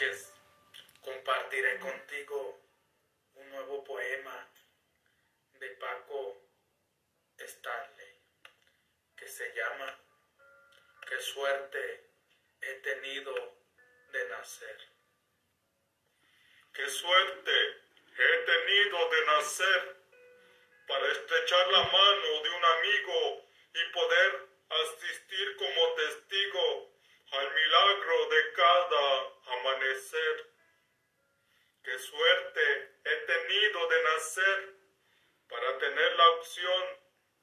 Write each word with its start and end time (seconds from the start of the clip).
noches 0.00 0.32
compartiré 1.02 1.78
contigo 1.78 2.58
un 3.34 3.50
nuevo 3.50 3.84
poema 3.84 4.48
de 5.58 5.68
Paco 5.72 6.40
Stanley 7.36 8.14
que 9.14 9.28
se 9.28 9.52
llama 9.54 9.98
Qué 11.06 11.20
suerte 11.20 12.10
he 12.62 12.74
tenido 12.76 13.34
de 14.12 14.28
nacer. 14.30 14.78
Qué 16.72 16.88
suerte 16.88 17.52
he 18.16 18.36
tenido 18.46 19.08
de 19.10 19.26
nacer 19.26 19.96
para 20.88 21.12
estrechar 21.12 21.68
la 21.68 21.82
mano 21.82 22.42
de 22.42 22.50
un 22.50 22.64
amigo 22.64 23.48
y 23.74 23.92
poder 23.92 24.48
asistir 24.70 25.56
como 25.56 25.94
testigo 25.94 26.90
al 27.32 27.54
milagro 27.54 28.28
de 28.30 28.52
cada 28.52 29.29
suerte 32.00 32.96
he 33.04 33.16
tenido 33.26 33.88
de 33.88 34.02
nacer 34.02 34.74
para 35.48 35.78
tener 35.78 36.12
la 36.16 36.30
opción 36.30 36.84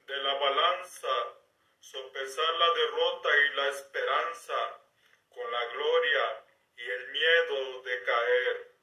de 0.07 0.17
la 0.17 0.33
balanza, 0.33 1.37
sopesar 1.79 2.53
la 2.55 2.73
derrota 2.73 3.29
y 3.37 3.55
la 3.55 3.67
esperanza 3.69 4.81
con 5.29 5.51
la 5.51 5.65
gloria 5.65 6.43
y 6.77 6.89
el 6.89 7.07
miedo 7.09 7.81
de 7.83 8.03
caer. 8.03 8.77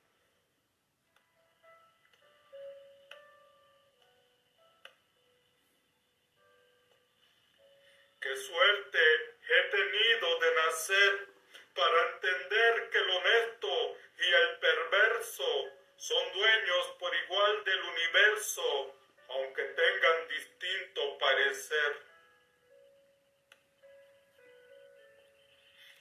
Qué 8.20 8.36
suerte 8.36 9.00
he 9.48 9.62
tenido 9.70 10.38
de 10.38 10.54
nacer 10.54 11.33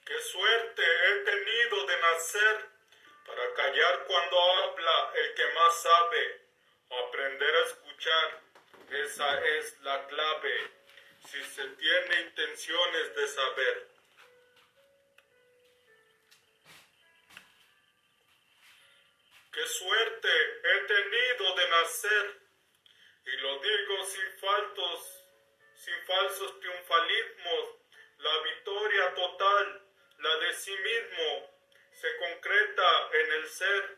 Qué 0.05 0.19
suerte 0.19 0.83
he 0.83 1.15
tenido 1.23 1.85
de 1.85 1.97
nacer 1.97 2.69
para 3.25 3.53
callar 3.53 4.03
cuando 4.05 4.41
habla 4.41 5.13
el 5.15 5.33
que 5.33 5.47
más 5.53 5.81
sabe, 5.81 6.41
aprender 7.07 7.55
a 7.55 7.63
escuchar, 7.63 8.41
esa 8.89 9.45
es 9.45 9.79
la 9.79 10.05
clave 10.07 10.71
si 11.25 11.41
se 11.41 11.65
tiene 11.67 12.21
intenciones 12.21 13.15
de 13.15 13.27
saber. 13.27 13.87
Qué 19.53 19.67
suerte 19.67 20.29
he 20.63 20.79
tenido 20.81 21.55
de 21.55 21.69
nacer, 21.69 22.41
y 23.25 23.37
lo 23.37 23.59
digo 23.59 24.03
sin 24.03 24.39
faltos, 24.39 25.23
sin 25.75 26.05
falsos 26.05 26.59
triunfalismos, 26.59 27.82
sí 30.73 30.81
mismo, 30.81 31.49
se 31.91 32.17
concreta 32.17 33.09
en 33.13 33.31
el 33.33 33.49
ser 33.49 33.97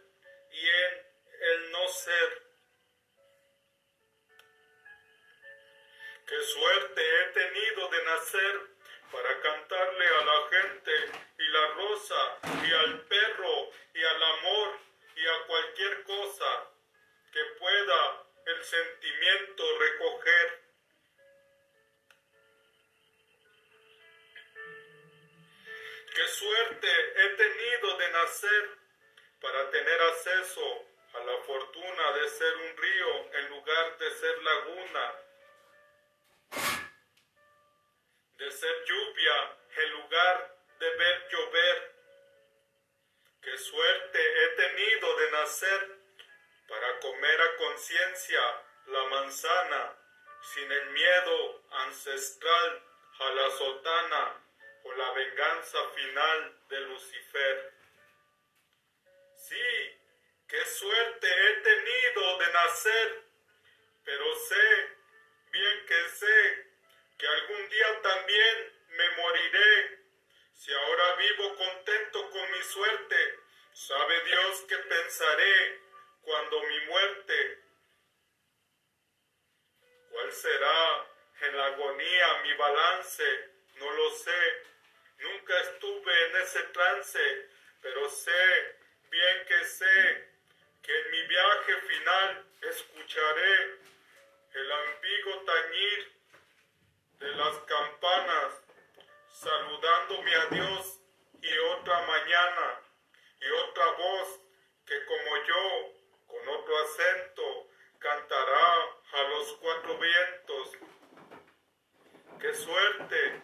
y 0.51 0.69
en 0.69 1.05
el 1.41 1.71
no 1.71 1.87
ser. 1.87 2.43
Qué 6.27 6.41
suerte 6.41 7.01
he 7.01 7.25
tenido 7.33 7.89
de 7.89 8.03
nacer 8.03 8.61
para 9.11 9.41
cantarle 9.41 10.07
a 10.07 10.25
la 10.25 10.49
gente 10.49 11.11
y 11.37 11.47
la 11.49 11.67
rosa 11.67 12.39
y 12.67 12.73
al 12.73 13.01
perro 13.07 13.71
y 13.93 14.03
al 14.03 14.23
amor 14.23 14.79
y 15.15 15.27
a 15.27 15.47
cualquier 15.47 16.03
cosa 16.03 16.71
que 17.31 17.43
pueda 17.59 18.23
el 18.47 18.63
sentimiento 18.63 19.79
recoger. 19.79 20.64
Qué 26.15 26.27
suerte 26.29 26.87
he 26.87 27.29
tenido 27.35 27.97
de 27.97 28.11
nacer 28.11 28.69
para 29.41 29.69
tener 29.69 30.01
acceso 30.01 30.85
a 31.13 31.19
la 31.19 31.37
fortuna 31.43 32.11
de 32.13 32.29
ser 32.29 32.55
un 32.55 32.77
río 32.77 33.33
en 33.33 33.49
lugar 33.49 33.97
de 33.97 34.11
ser 34.11 34.43
laguna 34.43 35.15
de 38.37 38.51
ser 38.51 38.85
lluvia 38.85 39.57
en 39.75 39.91
lugar 39.91 40.57
de 40.79 40.89
ver 40.95 41.27
llover. 41.31 41.95
Qué 43.41 43.57
suerte 43.57 44.19
he 44.19 44.47
tenido 44.55 45.17
de 45.17 45.31
nacer 45.31 45.99
para 46.69 46.99
comer 47.01 47.41
a 47.41 47.57
conciencia 47.57 48.63
la 48.87 49.03
manzana 49.03 49.97
sin 50.53 50.71
el 50.71 50.89
miedo 50.91 51.63
ancestral 51.71 52.83
a 53.19 53.29
la 53.31 53.51
sotana 53.51 54.44
o 54.85 54.93
la 54.93 55.11
venganza 55.13 55.77
final 55.95 56.57
de 56.69 56.79
Lucifer. 56.81 57.73
Sí, 59.35 59.99
qué 60.47 60.65
suerte 60.65 61.27
he 61.27 61.53
tenido 61.61 62.37
de 62.37 62.53
nacer, 62.53 63.23
pero 64.03 64.35
sé, 64.35 64.89
bien 65.51 65.85
que 65.87 66.09
sé, 66.09 66.67
que 67.17 67.27
algún 67.27 67.69
día 67.69 68.01
también 68.01 68.73
me 68.89 69.09
moriré. 69.17 69.99
Si 70.53 70.71
ahora 70.73 71.15
vivo 71.15 71.55
contento 71.55 72.29
con 72.29 72.51
mi 72.51 72.63
suerte, 72.63 73.39
sabe 73.73 74.23
Dios 74.23 74.61
que 74.69 74.77
pensaré 74.77 75.79
cuando 76.21 76.61
mi 76.63 76.79
muerte. 76.81 77.63
¿Cuál 80.11 80.31
será 80.31 81.07
en 81.41 81.57
la 81.57 81.65
agonía 81.65 82.41
mi 82.43 82.53
balance? 82.53 83.49
No 83.75 83.91
lo 83.91 84.11
sé. 84.11 84.74
Nunca 85.25 85.59
estuve 85.59 86.27
en 86.27 86.35
ese 86.41 86.61
trance, 86.65 87.49
pero 87.81 88.09
sé, 88.09 88.77
bien 89.09 89.45
que 89.47 89.65
sé, 89.65 90.29
que 90.83 90.99
en 90.99 91.11
mi 91.11 91.23
viaje 91.23 91.75
final 91.87 92.45
escucharé 92.61 93.79
el 94.53 94.71
ambiguo 94.71 95.41
tañir 95.45 96.13
de 97.19 97.31
las 97.31 97.57
campanas, 97.57 98.53
saludándome 99.31 100.35
a 100.35 100.45
Dios 100.45 100.99
y 101.41 101.57
otra 101.57 102.01
mañana, 102.01 102.81
y 103.41 103.49
otra 103.49 103.85
voz 103.93 104.39
que 104.85 105.05
como 105.05 105.43
yo, 105.43 105.93
con 106.27 106.47
otro 106.49 106.77
acento, 106.83 107.67
cantará 107.97 108.73
a 109.11 109.23
los 109.29 109.53
cuatro 109.53 109.97
vientos. 109.97 110.71
¡Qué 112.39 112.53
suerte! 112.53 113.41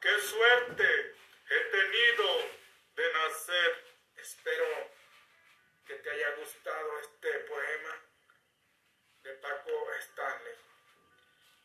¡Qué 0.00 0.20
suerte 0.20 0.95
de 3.36 3.52
nacer! 3.52 3.84
Espero 4.16 4.64
que 5.86 5.94
te 5.96 6.10
haya 6.10 6.30
gustado 6.36 6.98
este 7.00 7.32
poema 7.40 8.02
de 9.22 9.32
Paco 9.34 9.92
Stanley 9.94 10.54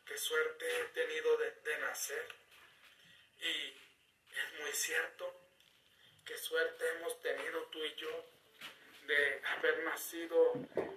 qué 0.06 0.18
suerte 0.18 0.82
he 0.82 0.84
tenido 0.90 1.38
de, 1.38 1.78
nacer. 1.78 2.28
Y 3.40 3.78
es 4.38 4.59
muy 4.59 4.74
cierto, 4.74 5.34
qué 6.26 6.38
suerte 6.38 6.90
hemos 6.90 7.20
tenido 7.22 7.64
tú 7.68 7.84
y 7.86 7.96
yo 7.96 8.26
de 9.08 9.42
haber 9.46 9.84
nacido 9.84 10.53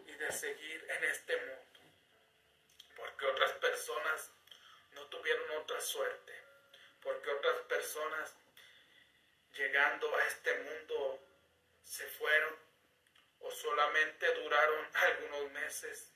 y 0.06 0.12
de 0.12 0.32
seguir 0.32 0.86
en 0.90 1.04
este 1.04 1.36
mundo. 1.36 1.80
Porque 2.96 3.26
otras 3.26 3.52
personas 3.52 4.32
no 4.92 5.06
tuvieron 5.06 5.50
otra 5.62 5.80
suerte. 5.80 6.32
Porque 7.00 7.30
otras 7.30 7.60
personas 7.62 8.36
llegando 9.54 10.14
a 10.16 10.24
este 10.26 10.54
mundo 10.60 11.20
se 11.84 12.06
fueron 12.06 12.56
o 13.40 13.50
solamente 13.50 14.34
duraron 14.34 14.86
algunos 14.94 15.50
meses 15.52 16.12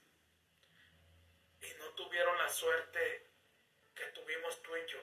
y 1.61 1.70
no 1.79 1.87
tuvieron 1.94 2.37
la 2.38 2.49
suerte 2.49 3.26
que 3.94 4.05
tuvimos 4.06 4.62
tú 4.62 4.76
y 4.76 4.87
yo. 4.87 5.00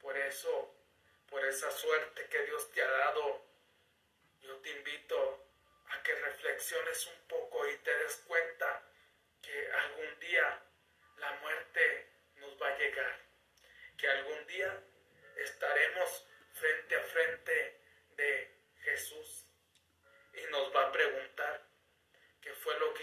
Por 0.00 0.16
eso, 0.16 0.74
por 1.28 1.44
esa 1.44 1.70
suerte 1.70 2.28
que 2.28 2.42
Dios 2.44 2.70
te 2.72 2.82
ha 2.82 2.90
dado, 2.90 3.42
yo 4.42 4.56
te 4.58 4.70
invito 4.70 5.46
a 5.88 6.02
que 6.02 6.14
reflexiones 6.14 7.06
un 7.06 7.28
poco 7.28 7.66
y 7.68 7.76
te 7.78 7.95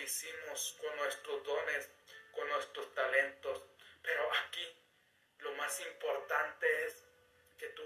hicimos 0.04 0.78
con 0.82 0.96
nuestros 0.98 1.44
dones, 1.44 1.90
con 2.32 2.48
nuestros 2.50 2.94
talentos. 2.94 3.64
Pero 4.02 4.30
aquí 4.46 4.68
lo 5.40 5.54
más 5.54 5.80
importante 5.80 6.86
es 6.86 7.06
que 7.58 7.68
tú 7.70 7.84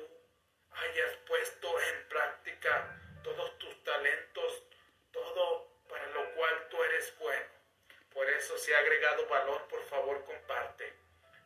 hayas 0.72 1.16
puesto 1.28 1.81
en 1.81 2.10
práctica 2.10 3.02
todos 3.24 3.58
tus 3.60 3.84
talentos, 3.84 4.64
todo 5.12 5.68
para 5.88 6.08
lo 6.08 6.34
cual 6.34 6.68
tú 6.69 6.84
eres 6.84 7.18
bueno. 7.19 7.46
Por 8.14 8.30
eso 8.30 8.58
si 8.58 8.74
ha 8.74 8.80
agregado 8.80 9.28
valor, 9.28 9.68
por 9.68 9.84
favor 9.84 10.25
comparte. 10.25 10.94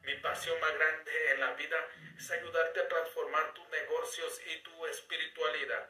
Mi 0.03 0.15
pasión 0.15 0.59
más 0.59 0.73
grande 0.73 1.31
en 1.31 1.39
la 1.41 1.53
vida 1.53 1.87
es 2.17 2.31
ayudarte 2.31 2.79
a 2.79 2.87
transformar 2.87 3.53
tus 3.53 3.67
negocios 3.69 4.41
y 4.47 4.57
tu 4.63 4.85
espiritualidad. 4.87 5.89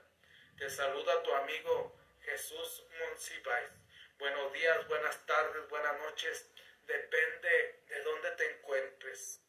Te 0.58 0.70
saluda 0.70 1.24
tu 1.24 1.34
amigo 1.34 1.96
Jesús 2.22 2.84
Monsiváis 3.00 3.81
buenos 4.22 4.54
días, 4.54 4.88
buenas 4.88 5.26
tardes, 5.26 5.68
buenas 5.68 6.00
noches, 6.00 6.48
depende 6.86 7.84
de 7.90 8.04
dónde 8.04 8.30
te 8.38 8.52
encuentres. 8.52 9.42